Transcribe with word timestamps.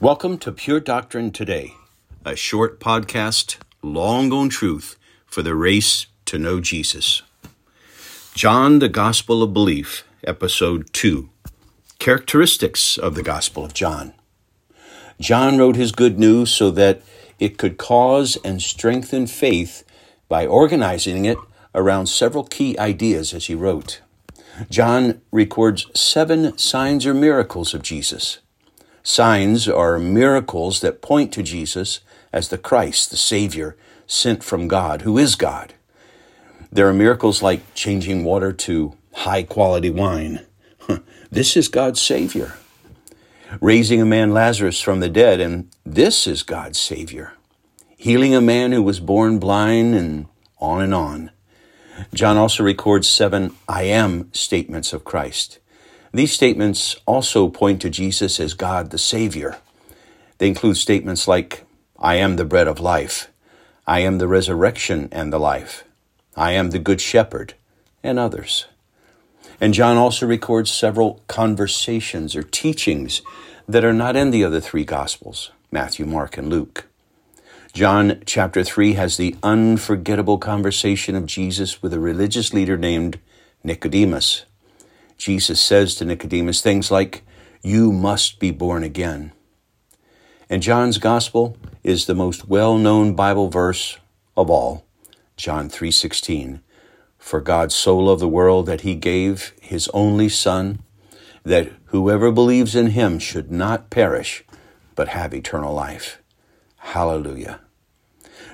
Welcome 0.00 0.38
to 0.38 0.52
Pure 0.52 0.80
Doctrine 0.80 1.32
Today, 1.32 1.74
a 2.24 2.36
short 2.36 2.78
podcast, 2.78 3.56
long 3.82 4.32
on 4.32 4.48
truth 4.48 4.96
for 5.26 5.42
the 5.42 5.56
race 5.56 6.06
to 6.26 6.38
know 6.38 6.60
Jesus. 6.60 7.22
John, 8.32 8.78
the 8.78 8.88
Gospel 8.88 9.42
of 9.42 9.52
Belief, 9.52 10.04
Episode 10.22 10.92
2 10.92 11.30
Characteristics 11.98 12.96
of 12.96 13.16
the 13.16 13.24
Gospel 13.24 13.64
of 13.64 13.74
John. 13.74 14.14
John 15.20 15.58
wrote 15.58 15.74
his 15.74 15.90
good 15.90 16.16
news 16.16 16.52
so 16.52 16.70
that 16.70 17.02
it 17.40 17.58
could 17.58 17.76
cause 17.76 18.38
and 18.44 18.62
strengthen 18.62 19.26
faith 19.26 19.82
by 20.28 20.46
organizing 20.46 21.24
it 21.24 21.38
around 21.74 22.06
several 22.06 22.44
key 22.44 22.78
ideas 22.78 23.34
as 23.34 23.46
he 23.46 23.56
wrote. 23.56 24.00
John 24.70 25.22
records 25.32 25.88
seven 25.92 26.56
signs 26.56 27.04
or 27.04 27.14
miracles 27.14 27.74
of 27.74 27.82
Jesus. 27.82 28.38
Signs 29.08 29.66
are 29.66 29.98
miracles 29.98 30.82
that 30.82 31.00
point 31.00 31.32
to 31.32 31.42
Jesus 31.42 32.00
as 32.30 32.50
the 32.50 32.58
Christ, 32.58 33.10
the 33.10 33.16
Savior, 33.16 33.74
sent 34.06 34.44
from 34.44 34.68
God, 34.68 35.00
who 35.00 35.16
is 35.16 35.34
God. 35.34 35.72
There 36.70 36.86
are 36.86 36.92
miracles 36.92 37.42
like 37.42 37.74
changing 37.74 38.22
water 38.22 38.52
to 38.52 38.98
high 39.14 39.44
quality 39.44 39.88
wine. 39.88 40.44
This 41.30 41.56
is 41.56 41.68
God's 41.68 42.02
Savior. 42.02 42.58
Raising 43.62 44.02
a 44.02 44.04
man 44.04 44.34
Lazarus 44.34 44.78
from 44.78 45.00
the 45.00 45.08
dead, 45.08 45.40
and 45.40 45.70
this 45.86 46.26
is 46.26 46.42
God's 46.42 46.78
Savior. 46.78 47.32
Healing 47.96 48.34
a 48.34 48.42
man 48.42 48.72
who 48.72 48.82
was 48.82 49.00
born 49.00 49.38
blind, 49.38 49.94
and 49.94 50.26
on 50.60 50.82
and 50.82 50.92
on. 50.94 51.30
John 52.12 52.36
also 52.36 52.62
records 52.62 53.08
seven 53.08 53.56
I 53.66 53.84
am 53.84 54.30
statements 54.34 54.92
of 54.92 55.04
Christ. 55.04 55.60
These 56.12 56.32
statements 56.32 56.96
also 57.06 57.48
point 57.48 57.82
to 57.82 57.90
Jesus 57.90 58.40
as 58.40 58.54
God 58.54 58.90
the 58.90 58.98
Savior. 58.98 59.58
They 60.38 60.48
include 60.48 60.76
statements 60.76 61.28
like, 61.28 61.64
I 61.98 62.16
am 62.16 62.36
the 62.36 62.44
bread 62.44 62.68
of 62.68 62.80
life, 62.80 63.28
I 63.86 64.00
am 64.00 64.18
the 64.18 64.28
resurrection 64.28 65.08
and 65.12 65.32
the 65.32 65.40
life, 65.40 65.84
I 66.36 66.52
am 66.52 66.70
the 66.70 66.78
good 66.78 67.00
shepherd, 67.00 67.54
and 68.02 68.18
others. 68.18 68.66
And 69.60 69.74
John 69.74 69.96
also 69.96 70.26
records 70.26 70.70
several 70.70 71.20
conversations 71.26 72.36
or 72.36 72.42
teachings 72.42 73.22
that 73.68 73.84
are 73.84 73.92
not 73.92 74.16
in 74.16 74.30
the 74.30 74.44
other 74.44 74.60
three 74.60 74.84
Gospels 74.84 75.50
Matthew, 75.70 76.06
Mark, 76.06 76.38
and 76.38 76.48
Luke. 76.48 76.86
John 77.74 78.22
chapter 78.24 78.64
3 78.64 78.94
has 78.94 79.16
the 79.16 79.36
unforgettable 79.42 80.38
conversation 80.38 81.14
of 81.14 81.26
Jesus 81.26 81.82
with 81.82 81.92
a 81.92 82.00
religious 82.00 82.54
leader 82.54 82.78
named 82.78 83.18
Nicodemus. 83.62 84.46
Jesus 85.18 85.60
says 85.60 85.96
to 85.96 86.04
Nicodemus 86.04 86.62
things 86.62 86.90
like, 86.90 87.24
You 87.62 87.92
must 87.92 88.38
be 88.38 88.52
born 88.52 88.84
again. 88.84 89.32
And 90.48 90.62
John's 90.62 90.98
gospel 90.98 91.58
is 91.82 92.06
the 92.06 92.14
most 92.14 92.48
well-known 92.48 93.14
Bible 93.14 93.48
verse 93.48 93.98
of 94.36 94.48
all, 94.48 94.86
John 95.36 95.68
3:16. 95.68 96.60
For 97.18 97.40
God 97.40 97.72
so 97.72 97.98
loved 97.98 98.22
the 98.22 98.28
world 98.28 98.66
that 98.66 98.82
he 98.82 98.94
gave 98.94 99.52
his 99.60 99.88
only 99.92 100.28
son 100.28 100.78
that 101.44 101.72
whoever 101.86 102.30
believes 102.30 102.74
in 102.74 102.88
him 102.88 103.18
should 103.18 103.50
not 103.50 103.90
perish 103.90 104.44
but 104.94 105.08
have 105.08 105.34
eternal 105.34 105.74
life. 105.74 106.22
Hallelujah. 106.76 107.60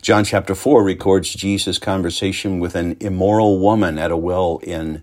John 0.00 0.24
chapter 0.24 0.54
4 0.54 0.82
records 0.82 1.34
Jesus' 1.34 1.78
conversation 1.78 2.58
with 2.60 2.74
an 2.74 2.96
immoral 3.00 3.58
woman 3.58 3.98
at 3.98 4.10
a 4.10 4.16
well 4.16 4.58
in 4.62 5.02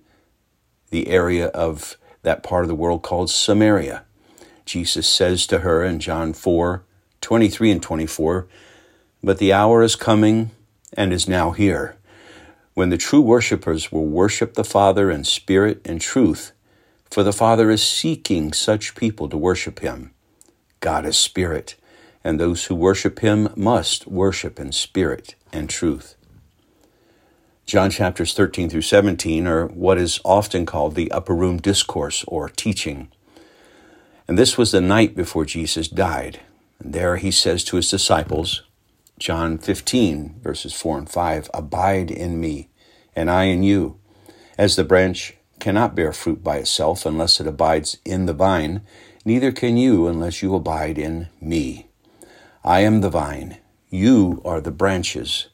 the 0.90 1.08
area 1.08 1.48
of 1.48 1.98
that 2.24 2.44
part 2.44 2.64
of 2.64 2.68
the 2.68 2.76
world 2.76 3.02
called 3.02 3.30
Samaria. 3.30 4.04
Jesus 4.66 5.08
says 5.08 5.48
to 5.48 5.60
her 5.60 5.84
in 5.84 6.00
John 6.00 6.34
4 6.34 6.84
23 7.22 7.72
and 7.72 7.84
24, 7.84 8.48
But 9.22 9.40
the 9.40 9.52
hour 9.52 9.84
is 9.84 9.96
coming 9.96 10.52
and 10.94 11.12
is 11.12 11.28
now 11.28 11.52
here 11.52 11.98
when 12.80 12.90
the 12.90 12.98
true 12.98 13.20
worshippers 13.20 13.92
will 13.92 14.06
worship 14.06 14.54
the 14.54 14.64
Father 14.64 15.12
in 15.12 15.26
spirit 15.26 15.82
and 15.84 16.00
truth, 16.00 16.54
for 17.12 17.24
the 17.24 17.34
Father 17.34 17.70
is 17.70 17.84
seeking 17.84 18.54
such 18.54 18.96
people 18.96 19.28
to 19.28 19.36
worship 19.36 19.80
him. 19.80 20.12
God 20.80 21.06
is 21.06 21.18
spirit, 21.18 21.76
and 22.24 22.40
those 22.40 22.66
who 22.66 22.76
worship 22.76 23.20
him 23.20 23.50
must 23.58 24.08
worship 24.08 24.62
in 24.62 24.72
spirit 24.72 25.36
and 25.52 25.70
truth. 25.70 26.16
John 27.70 27.92
chapters 27.92 28.34
13 28.34 28.68
through 28.68 28.82
17 28.82 29.46
are 29.46 29.68
what 29.68 30.00
is 30.00 30.20
often 30.26 30.66
called 30.66 30.96
the 30.96 31.12
upper 31.12 31.36
room 31.36 31.58
discourse 31.58 32.26
or 32.28 32.50
teaching. 32.50 33.12
And 34.28 34.40
this 34.40 34.58
was 34.58 34.72
the 34.72 34.82
night 34.82 35.16
before 35.16 35.46
Jesus 35.46 35.88
died. 35.88 36.40
And 36.80 36.94
there 36.94 37.18
he 37.18 37.30
says 37.30 37.64
to 37.66 37.76
his 37.76 37.88
disciples, 37.88 38.64
John 39.20 39.60
15, 39.60 40.40
verses 40.42 40.74
4 40.74 40.98
and 40.98 41.08
5, 41.12 41.52
Abide 41.54 42.10
in 42.10 42.42
me, 42.42 42.70
and 43.16 43.30
I 43.30 43.44
in 43.44 43.62
you. 43.62 44.00
As 44.58 44.76
the 44.76 44.84
branch 44.84 45.36
cannot 45.60 45.94
bear 45.94 46.12
fruit 46.12 46.44
by 46.44 46.58
itself 46.58 47.06
unless 47.06 47.40
it 47.40 47.46
abides 47.46 48.00
in 48.04 48.26
the 48.26 48.34
vine, 48.34 48.82
neither 49.26 49.52
can 49.52 49.78
you 49.78 50.08
unless 50.08 50.42
you 50.42 50.56
abide 50.56 50.98
in 50.98 51.28
me. 51.40 51.86
I 52.64 52.80
am 52.80 53.02
the 53.02 53.12
vine, 53.12 53.60
you 53.92 54.42
are 54.44 54.60
the 54.60 54.72
branches. 54.72 55.50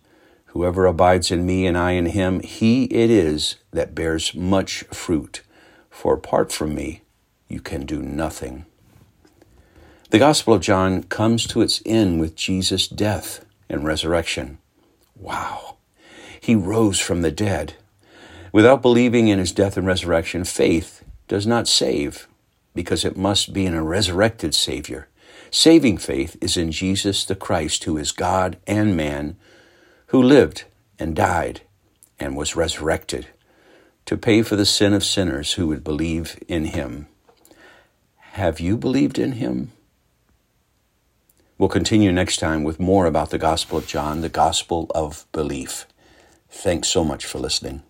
Whoever 0.55 0.85
abides 0.85 1.31
in 1.31 1.45
me 1.45 1.67
and 1.67 1.77
I 1.77 1.91
in 1.91 2.05
him, 2.05 2.39
he 2.39 2.85
it 2.85 3.11
is 3.11 3.57
that 3.71 3.93
bears 3.93 4.33
much 4.33 4.83
fruit. 4.83 5.41
For 5.89 6.13
apart 6.13 6.49
from 6.49 6.73
me, 6.73 7.01
you 7.49 7.59
can 7.59 7.85
do 7.85 8.01
nothing. 8.01 8.65
The 10.11 10.17
Gospel 10.17 10.53
of 10.53 10.61
John 10.61 11.03
comes 11.03 11.45
to 11.47 11.59
its 11.59 11.81
end 11.85 12.21
with 12.21 12.37
Jesus' 12.37 12.87
death 12.87 13.43
and 13.67 13.83
resurrection. 13.83 14.59
Wow. 15.17 15.75
He 16.39 16.55
rose 16.55 17.01
from 17.01 17.21
the 17.21 17.31
dead. 17.31 17.73
Without 18.53 18.81
believing 18.81 19.27
in 19.27 19.39
his 19.39 19.51
death 19.51 19.75
and 19.75 19.85
resurrection, 19.85 20.45
faith 20.45 21.03
does 21.27 21.45
not 21.45 21.67
save 21.67 22.29
because 22.73 23.03
it 23.03 23.17
must 23.17 23.51
be 23.51 23.65
in 23.65 23.73
a 23.73 23.83
resurrected 23.83 24.55
Savior. 24.55 25.09
Saving 25.51 25.97
faith 25.97 26.37
is 26.39 26.55
in 26.55 26.71
Jesus 26.71 27.25
the 27.25 27.35
Christ, 27.35 27.83
who 27.83 27.97
is 27.97 28.13
God 28.13 28.55
and 28.65 28.95
man, 28.95 29.35
who 30.07 30.21
lived 30.21 30.65
and 30.99 31.15
died 31.15 31.61
and 32.19 32.35
was 32.35 32.55
resurrected 32.55 33.27
to 34.05 34.17
pay 34.17 34.41
for 34.41 34.55
the 34.55 34.65
sin 34.65 34.93
of 34.93 35.03
sinners 35.03 35.53
who 35.53 35.67
would 35.67 35.83
believe 35.83 36.37
in 36.47 36.65
him. 36.65 37.07
Have 38.33 38.59
you 38.59 38.77
believed 38.77 39.17
in 39.17 39.33
him? 39.33 39.71
We'll 41.57 41.69
continue 41.69 42.11
next 42.11 42.37
time 42.37 42.63
with 42.63 42.79
more 42.79 43.05
about 43.05 43.29
the 43.29 43.37
Gospel 43.37 43.77
of 43.77 43.87
John, 43.87 44.21
the 44.21 44.29
Gospel 44.29 44.91
of 44.93 45.25
Belief. 45.31 45.87
Thanks 46.49 46.89
so 46.89 47.03
much 47.03 47.25
for 47.25 47.39
listening. 47.39 47.81